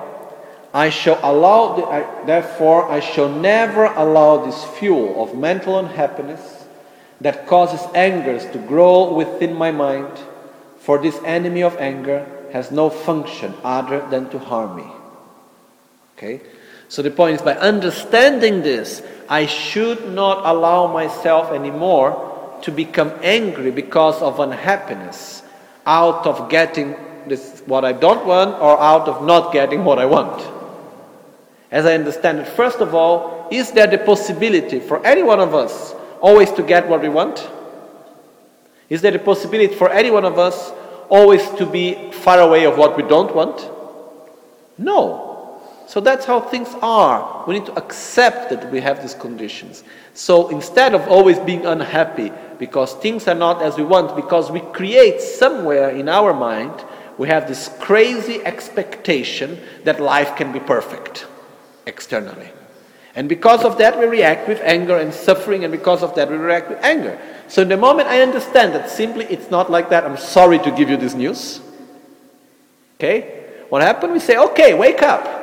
[0.75, 6.67] I shall allow, the, therefore, I shall never allow this fuel of mental unhappiness
[7.21, 10.19] that causes angers to grow within my mind,
[10.79, 14.87] for this enemy of anger has no function other than to harm me.
[16.17, 16.43] Okay?
[16.89, 22.28] So the point is by understanding this, I should not allow myself anymore
[22.63, 25.43] to become angry because of unhappiness
[25.87, 30.07] out of getting this what I don't want or out of not getting what I
[30.07, 30.43] want.
[31.71, 35.55] As I understand it, first of all, is there the possibility for any one of
[35.55, 37.49] us always to get what we want?
[38.89, 40.73] Is there the possibility for any one of us
[41.11, 43.69] always to be far away of what we don't want?
[44.79, 45.28] No.
[45.89, 47.45] So that's how things are.
[47.47, 49.85] We need to accept that we have these conditions.
[50.13, 54.61] So instead of always being unhappy because things are not as we want, because we
[54.61, 56.75] create somewhere in our mind,
[57.17, 61.27] we have this crazy expectation that life can be perfect
[61.87, 62.51] externally.
[63.15, 66.37] And because of that, we react with anger and suffering, and because of that, we
[66.37, 67.19] react with anger.
[67.49, 70.71] So, in the moment I understand that simply it's not like that, I'm sorry to
[70.71, 71.61] give you this news.
[72.97, 73.47] Okay?
[73.71, 74.13] What happened?
[74.13, 75.39] We say, okay, wake up.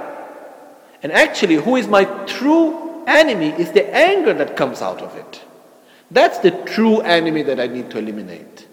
[1.05, 5.39] And actually, who is my true enemy is the anger that comes out of it.
[6.09, 8.67] That's the true enemy that I need to eliminate.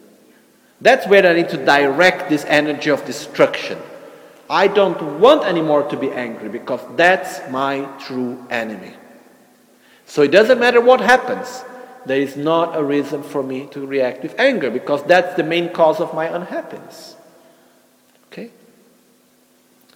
[0.80, 3.76] That's where I need to direct this energy of destruction.
[4.48, 8.94] I don't want anymore to be angry because that's my true enemy.
[10.06, 11.62] So it doesn't matter what happens,
[12.06, 15.68] there is not a reason for me to react with anger because that's the main
[15.68, 17.14] cause of my unhappiness.
[18.28, 18.48] Okay?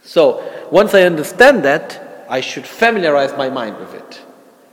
[0.02, 4.22] So once I understand that, I should familiarize my mind with it.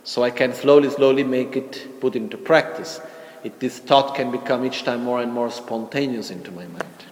[0.04, 3.00] So I can slowly, slowly make it put into practice.
[3.44, 7.06] It, this thought can become each time more and more spontaneous into my mind.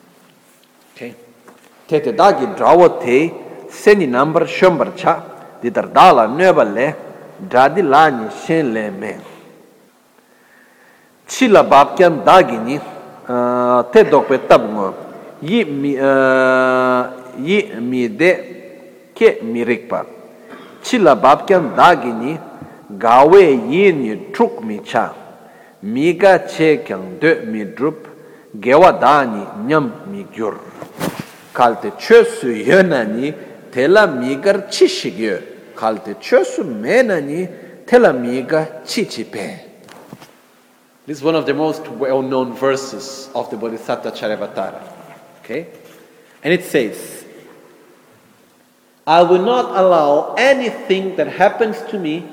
[0.96, 1.16] Okay?
[1.92, 3.34] tete dagi drawo te
[3.68, 5.14] seni nambar shombar cha
[5.62, 6.88] didar dala nöba le
[7.52, 9.12] dradi lani shen le me
[11.28, 12.80] chi la bab kyan dagi ni
[13.92, 14.88] te dokpe tab ngo
[15.42, 15.66] yi
[17.90, 18.32] mi de
[19.14, 20.06] ke mi rikpa
[20.84, 22.40] chila babkyan dagini
[22.98, 25.14] gawe yini truk mi cha
[25.84, 28.08] miga che kyang de mi drup
[28.60, 30.60] gewa dani nyam mi gyur
[31.54, 33.34] kalte chösu yönani
[33.72, 35.42] tela migar chi shigyo
[35.76, 37.48] kalte chösu menani
[37.86, 39.72] tela miga chi chi pe
[41.08, 44.82] This is one of the most well-known verses of the Bodhisattva Charyavatara.
[45.40, 45.68] Okay?
[46.44, 47.21] And it says,
[49.06, 52.28] I will not allow anything that happens to me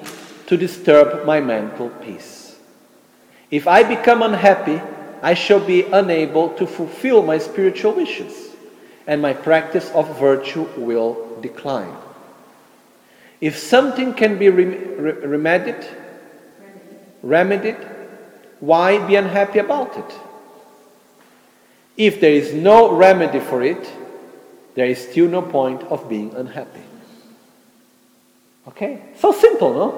[0.47, 2.57] to disturb my mental peace.
[3.51, 4.81] If I become unhappy,
[5.23, 8.55] I shall be unable to fulfill my spiritual wishes
[9.07, 11.95] and my practice of virtue will decline.
[13.41, 15.87] If something can be rem- remedied,
[17.23, 17.79] remedied,
[18.61, 20.15] why be unhappy about it?
[21.97, 23.91] If there is no remedy for it,
[24.79, 26.85] there is still no point of being unhappy.
[28.69, 29.03] Okay?
[29.19, 29.89] So simple, no?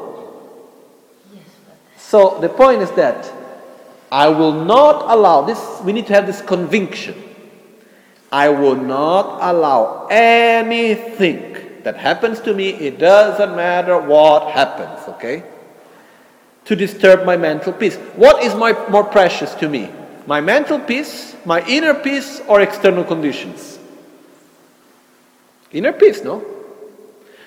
[1.34, 1.44] Yes,
[1.98, 3.30] so the point is that
[4.10, 7.14] I will not allow this, we need to have this conviction
[8.32, 15.42] I will not allow anything that happens to me, it doesn't matter what happens, okay?
[16.66, 17.96] To disturb my mental peace.
[18.14, 19.90] What is my, more precious to me?
[20.26, 23.79] My mental peace, my inner peace, or external conditions?
[25.73, 26.44] Inner peace, no?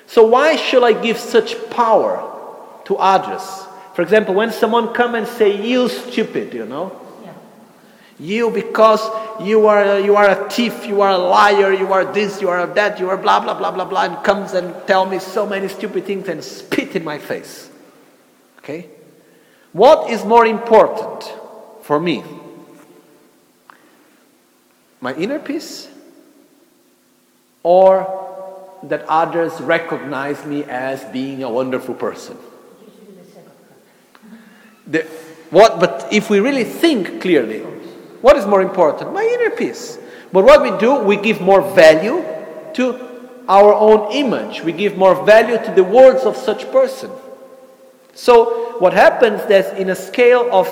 [0.08, 2.30] So why should I give such power
[2.86, 3.44] to others?
[3.96, 7.00] For example, when someone come and say, you stupid, you know,
[8.20, 9.02] you, because
[9.42, 12.66] you are, you are a thief, you are a liar, you are this, you are
[12.68, 15.68] that, you are blah, blah, blah, blah, blah, and comes and tell me so many
[15.68, 17.70] stupid things and spit in my face.
[18.60, 18.90] Okay?
[19.72, 21.24] What is more important
[21.82, 22.24] for me?
[25.02, 25.90] My inner peace?
[27.64, 32.38] Or that others recognize me as being a wonderful person?
[34.86, 35.04] The,
[35.50, 37.60] what, but if we really think clearly,
[38.22, 39.14] what is more important?
[39.14, 39.98] My inner peace.
[40.32, 42.26] But what we do, we give more value
[42.74, 43.14] to
[43.48, 44.62] our own image.
[44.62, 47.12] We give more value to the words of such person.
[48.14, 50.68] So what happens is in a scale of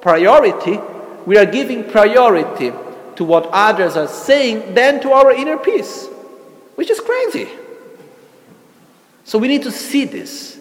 [0.00, 0.80] priority,
[1.26, 2.72] we are giving priority
[3.16, 6.08] to what others are saying than to our inner peace,
[6.74, 7.48] which is crazy.
[9.24, 10.58] So we need to see this.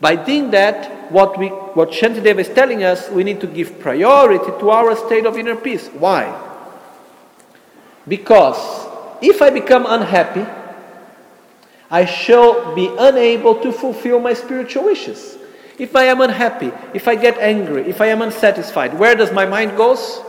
[0.00, 4.46] By doing that, what, we, what Shantideva is telling us, we need to give priority
[4.58, 5.88] to our state of inner peace.
[5.88, 6.48] Why?
[8.08, 8.88] Because
[9.20, 10.46] if I become unhappy,
[11.90, 15.36] I shall be unable to fulfill my spiritual wishes.
[15.78, 19.46] If I am unhappy, if I get angry, if I am unsatisfied, where does my
[19.46, 20.20] mind goes?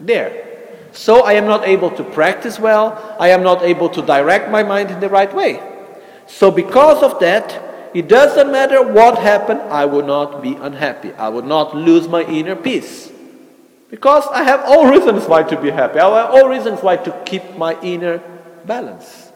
[0.00, 0.51] There.
[0.92, 4.62] So I am not able to practice well, I am not able to direct my
[4.62, 5.60] mind in the right way.
[6.26, 7.60] So because of that,
[7.94, 11.12] it doesn't matter what happened, I will not be unhappy.
[11.14, 13.10] I will not lose my inner peace.
[13.90, 15.98] Because I have all reasons why to be happy.
[15.98, 18.22] I have all reasons why to keep my inner
[18.64, 19.30] balance.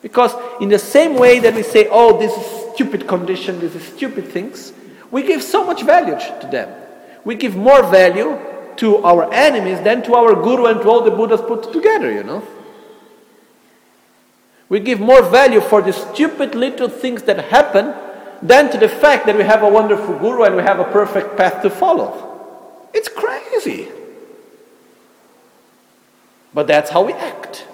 [0.00, 3.84] Because in the same way that we say, oh, this is stupid condition, this is
[3.84, 4.72] stupid things,
[5.10, 6.74] we give so much value to them.
[7.24, 8.38] We give more value
[8.82, 12.24] to our enemies than to our guru and to all the Buddhas put together, you
[12.24, 12.42] know.
[14.68, 17.94] We give more value for the stupid little things that happen
[18.42, 21.36] than to the fact that we have a wonderful guru and we have a perfect
[21.36, 22.10] path to follow.
[22.92, 23.88] It's crazy.
[26.52, 27.64] But that's how we act.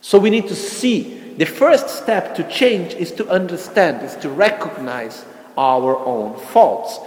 [0.00, 1.18] So we need to see.
[1.36, 5.24] The first step to change is to understand, is to recognize
[5.56, 6.98] our own faults.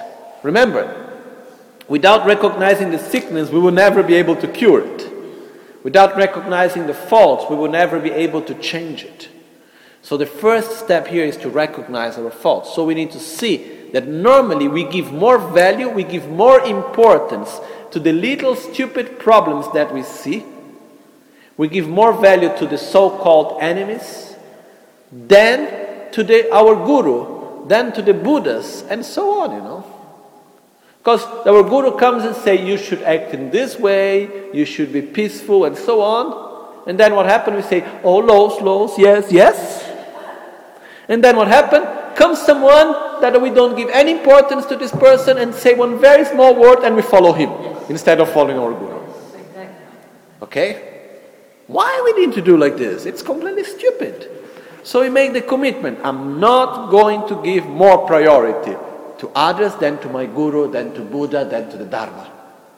[0.41, 1.02] Remember,
[1.87, 5.11] without recognizing the sickness, we will never be able to cure it.
[5.83, 9.29] Without recognizing the faults, we will never be able to change it.
[10.01, 12.73] So the first step here is to recognize our faults.
[12.73, 17.59] So we need to see that normally we give more value, we give more importance
[17.91, 20.45] to the little stupid problems that we see
[21.57, 24.35] we give more value to the so-called enemies
[25.11, 29.82] than to the, our guru, than to the Buddhas, and so on, you know.
[31.03, 35.01] Because our guru comes and say, you should act in this way, you should be
[35.01, 36.87] peaceful, and so on.
[36.87, 37.57] And then what happened?
[37.57, 39.83] We say, oh, lows, lows, yes, yes.
[41.09, 42.15] And then what happened?
[42.15, 46.23] Comes someone that we don't give any importance to this person and say one very
[46.23, 47.51] small word and we follow him
[47.89, 49.03] instead of following our guru.
[50.41, 51.09] Okay?
[51.67, 53.05] Why we need to do like this?
[53.05, 54.31] It's completely stupid.
[54.83, 55.99] So we make the commitment.
[56.01, 58.77] I'm not going to give more priority
[59.23, 62.29] to others than to my guru, than to Buddha, than to the Dharma.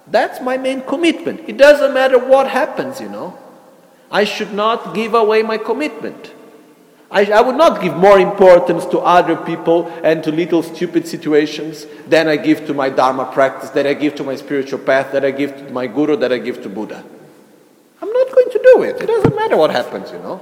[0.05, 1.41] That's my main commitment.
[1.49, 3.35] It doesn't matter what happens, you know.
[4.11, 6.33] I should not give away my commitment.
[7.09, 11.87] I, I, would not give more importance to other people and to little stupid situations
[12.07, 15.25] than I give to my Dharma practice, that I give to my spiritual path, that
[15.25, 17.03] I give to my Guru, that I give to Buddha.
[18.01, 19.01] I'm not going to do it.
[19.01, 20.41] It doesn't matter what happens, you know.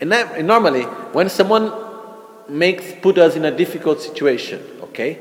[0.00, 0.84] And, that, and normally,
[1.18, 1.89] when someone
[2.50, 5.18] makes put us in a difficult situation, okay,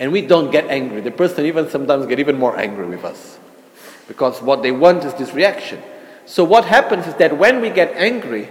[0.00, 3.38] and we don't get angry, the person even sometimes get even more angry with us,
[4.08, 5.80] because what they want is this reaction.
[6.26, 8.48] So what happens is that when we get angry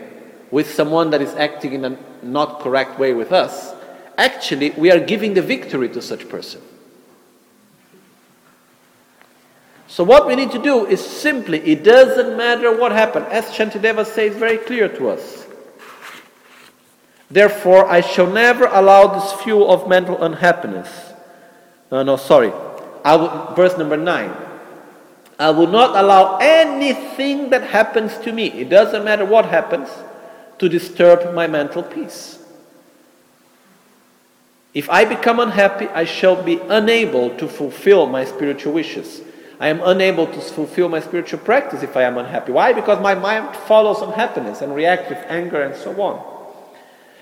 [0.52, 3.74] with someone that is acting in a not correct way with us,
[4.18, 6.62] actually we are giving the victory to such person.
[9.88, 14.06] So what we need to do is simply, it doesn't matter what happened, as Shantideva
[14.06, 15.43] says very clear to us.
[17.34, 21.14] Therefore, I shall never allow this fuel of mental unhappiness.
[21.92, 22.54] No, no, sorry.
[23.04, 24.32] I will, verse number nine.
[25.40, 29.90] I will not allow anything that happens to me, it doesn't matter what happens,
[30.60, 32.38] to disturb my mental peace.
[34.76, 39.22] If I become unhappy, I shall be unable to fulfill my spiritual wishes.
[39.60, 42.52] I am unable to fulfill my spiritual practice if I am unhappy.
[42.52, 42.74] Why?
[42.74, 46.33] Because my mind follows unhappiness and reacts with anger and so on.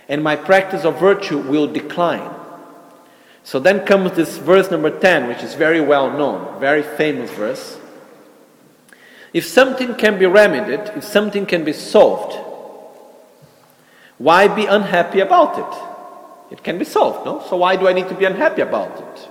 [0.07, 2.29] And my practice of virtue will decline.
[3.43, 7.79] So then comes this verse number 10, which is very well known, very famous verse.
[9.33, 12.37] If something can be remedied, if something can be solved,
[14.17, 16.53] why be unhappy about it?
[16.53, 17.43] It can be solved, no?
[17.49, 19.29] So why do I need to be unhappy about it?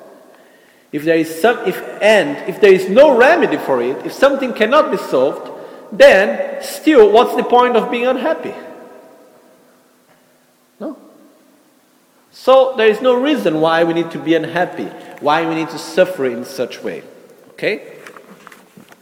[0.90, 4.52] If there is some, if, and if there is no remedy for it, if something
[4.54, 5.48] cannot be solved,
[5.92, 8.54] then still, what's the point of being unhappy?
[12.32, 14.86] So there is no reason why we need to be unhappy,
[15.20, 17.02] why we need to suffer in such way.
[17.50, 17.96] Okay?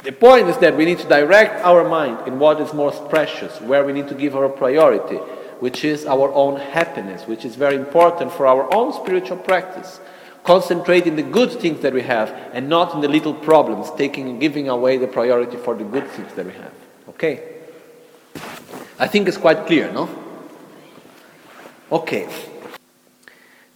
[0.05, 3.61] The point is that we need to direct our mind in what is most precious,
[3.61, 5.17] where we need to give our priority,
[5.61, 10.01] which is our own happiness, which is very important for our own spiritual practice.
[10.45, 14.29] Concentrate in the good things that we have and not in the little problems, taking
[14.29, 16.73] and giving away the priority for the good things that we have.
[17.11, 17.57] Okay?
[18.99, 20.09] I think it's quite clear, no?
[21.91, 22.29] Okay.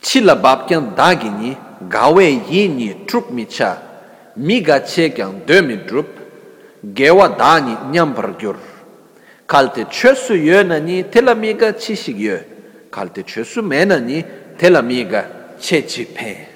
[0.02, 1.56] chila bab kyang da gi ni
[1.88, 3.78] gawe yi ni trup mi cha
[4.36, 6.08] mi ga che kyang de mi drup
[6.92, 8.56] gewa da ni nyam bar gyur.
[9.46, 12.44] Kalte chesu ye na ni tela mi ga chi shi ye
[12.90, 14.24] kalte chesu me na ni
[14.58, 15.24] tela mi ga
[15.58, 16.48] che chi pe.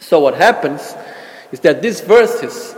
[0.00, 0.94] So what happens
[1.52, 2.74] is that this verse is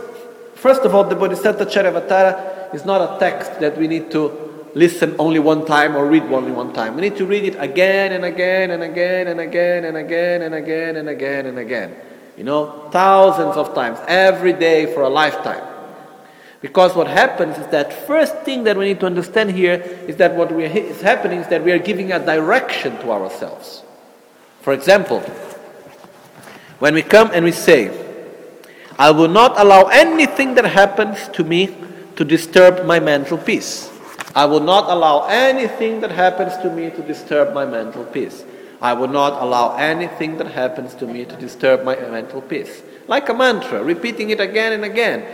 [0.55, 4.44] first of all the bodhisattva charavatara is not a text that we need to
[4.75, 6.95] listen only one time or read only one time.
[6.95, 10.53] We need to read it again and again and again and again and again and
[10.53, 11.95] again and again and again.
[12.37, 15.63] You know, thousands of times, every day for a lifetime.
[16.61, 19.75] Because what happens is that first thing that we need to understand here
[20.07, 23.83] is that what we is happening is that we are giving a direction to ourselves.
[24.61, 25.21] For example,
[26.79, 27.91] when we come and we say,
[28.97, 31.75] I will not allow anything that happens to me
[32.15, 33.94] to disturb my mental peace.
[34.35, 38.43] I will not allow anything that happens to me to disturb my mental peace.
[38.81, 42.83] I will not allow anything that happens to me to disturb my mental peace.
[43.07, 45.25] Like a mantra, repeating it again and again.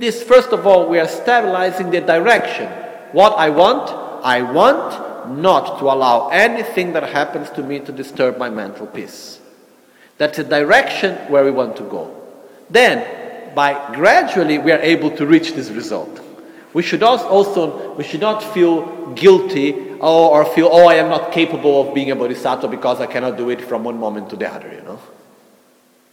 [0.00, 2.68] This, first of all, we are stabilizing the direction.
[3.12, 3.90] What I want,
[4.24, 9.38] I want not to allow anything that happens to me to disturb my mental peace.
[10.16, 12.14] That's the direction where we want to go.
[12.68, 16.20] Then, by gradually, we are able to reach this result.
[16.78, 21.32] We should also we should not feel guilty or, or feel oh I am not
[21.32, 24.48] capable of being a bodhisattva because I cannot do it from one moment to the
[24.48, 24.72] other.
[24.72, 25.00] You know,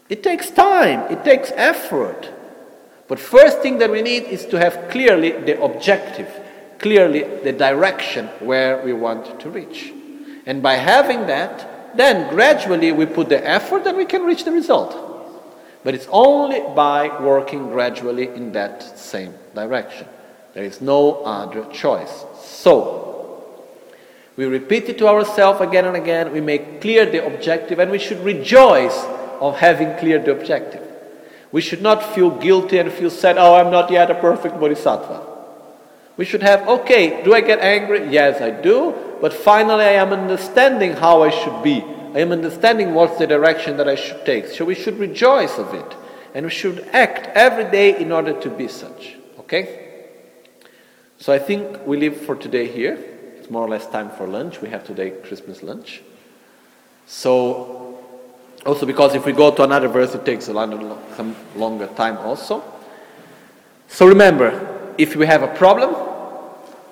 [0.09, 1.01] it takes time.
[1.11, 2.32] It takes effort.
[3.07, 6.32] But first thing that we need is to have clearly the objective,
[6.80, 9.93] clearly the direction where we want to reach.
[10.47, 14.51] And by having that, then gradually we put the effort and we can reach the
[14.51, 14.97] result.
[15.84, 20.07] But it's only by working gradually in that same direction.
[20.56, 22.26] There is no other choice.
[22.41, 23.06] So,
[24.38, 26.32] we repeat it to ourselves again and again.
[26.32, 28.95] We make clear the objective, and we should rejoice
[29.39, 30.82] of having cleared the objective.
[31.51, 35.28] We should not feel guilty and feel sad, oh, I'm not yet a perfect bodhisattva.
[36.18, 38.10] We should have, okay, do I get angry?
[38.10, 38.95] Yes, I do.
[39.20, 41.84] But finally, I am understanding how I should be.
[42.14, 44.47] I am understanding what's the direction that I should take.
[44.47, 45.95] So we should rejoice of it.
[46.34, 49.16] And we should act every day in order to be such.
[49.39, 49.85] Okay?
[51.26, 53.00] So I think we leave for today here.
[53.40, 54.62] It's more or less time for lunch.
[54.62, 56.04] We have today Christmas lunch.
[57.08, 57.98] So,
[58.64, 62.20] also because if we go to another verse, it takes a longer, some longer time
[62.20, 62.64] also.
[63.88, 65.96] So remember, if we have a problem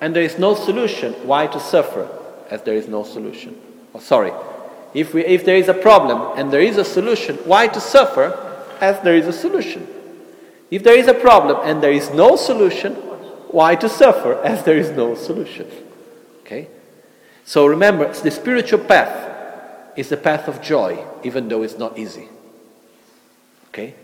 [0.00, 2.08] and there is no solution, why to suffer
[2.50, 3.56] as there is no solution?
[3.94, 4.32] Oh, sorry.
[4.94, 8.66] If, we, if there is a problem and there is a solution, why to suffer
[8.80, 9.86] as there is a solution?
[10.72, 12.96] If there is a problem and there is no solution,
[13.50, 15.70] why to suffer as there is no solution?
[16.40, 16.68] Okay?
[17.44, 19.32] So remember, the spiritual path
[19.96, 22.28] is the path of joy, even though it's not easy.
[23.68, 23.94] Okay?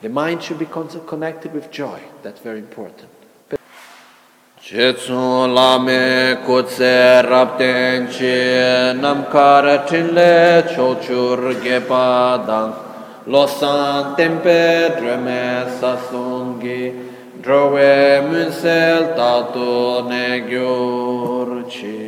[0.00, 2.00] The mind should be connected with joy.
[2.22, 3.08] That's very important.
[4.62, 12.72] Chetsu lame kutse rapten chi namkara tinle chochur gepadang
[13.26, 17.11] losan tempe dreme sasungi
[17.42, 22.00] drove munsel tato ne gyurchi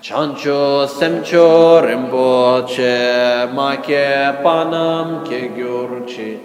[0.00, 6.38] chancho semcho rembo che ma ke panam ke gyurchi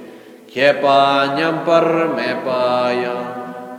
[0.48, 2.64] ke pa nyam par me pa
[3.04, 3.18] ya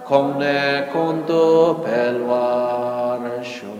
[0.04, 0.60] kong ne
[0.92, 3.74] konto pelwar sho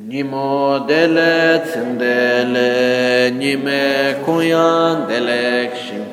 [0.00, 6.07] Nimo dele tsendele, nime kuyan delek shim,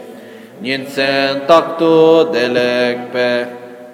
[0.65, 3.29] Nyensen takto delekpe,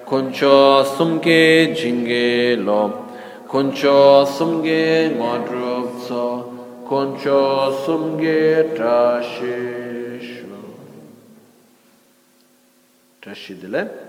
[0.06, 3.08] kuncho sumge jinge lo,
[3.46, 6.24] kuncho sumge ngodrupso,
[6.88, 10.48] kuncho sumge trashishu.
[13.20, 14.01] trashidile.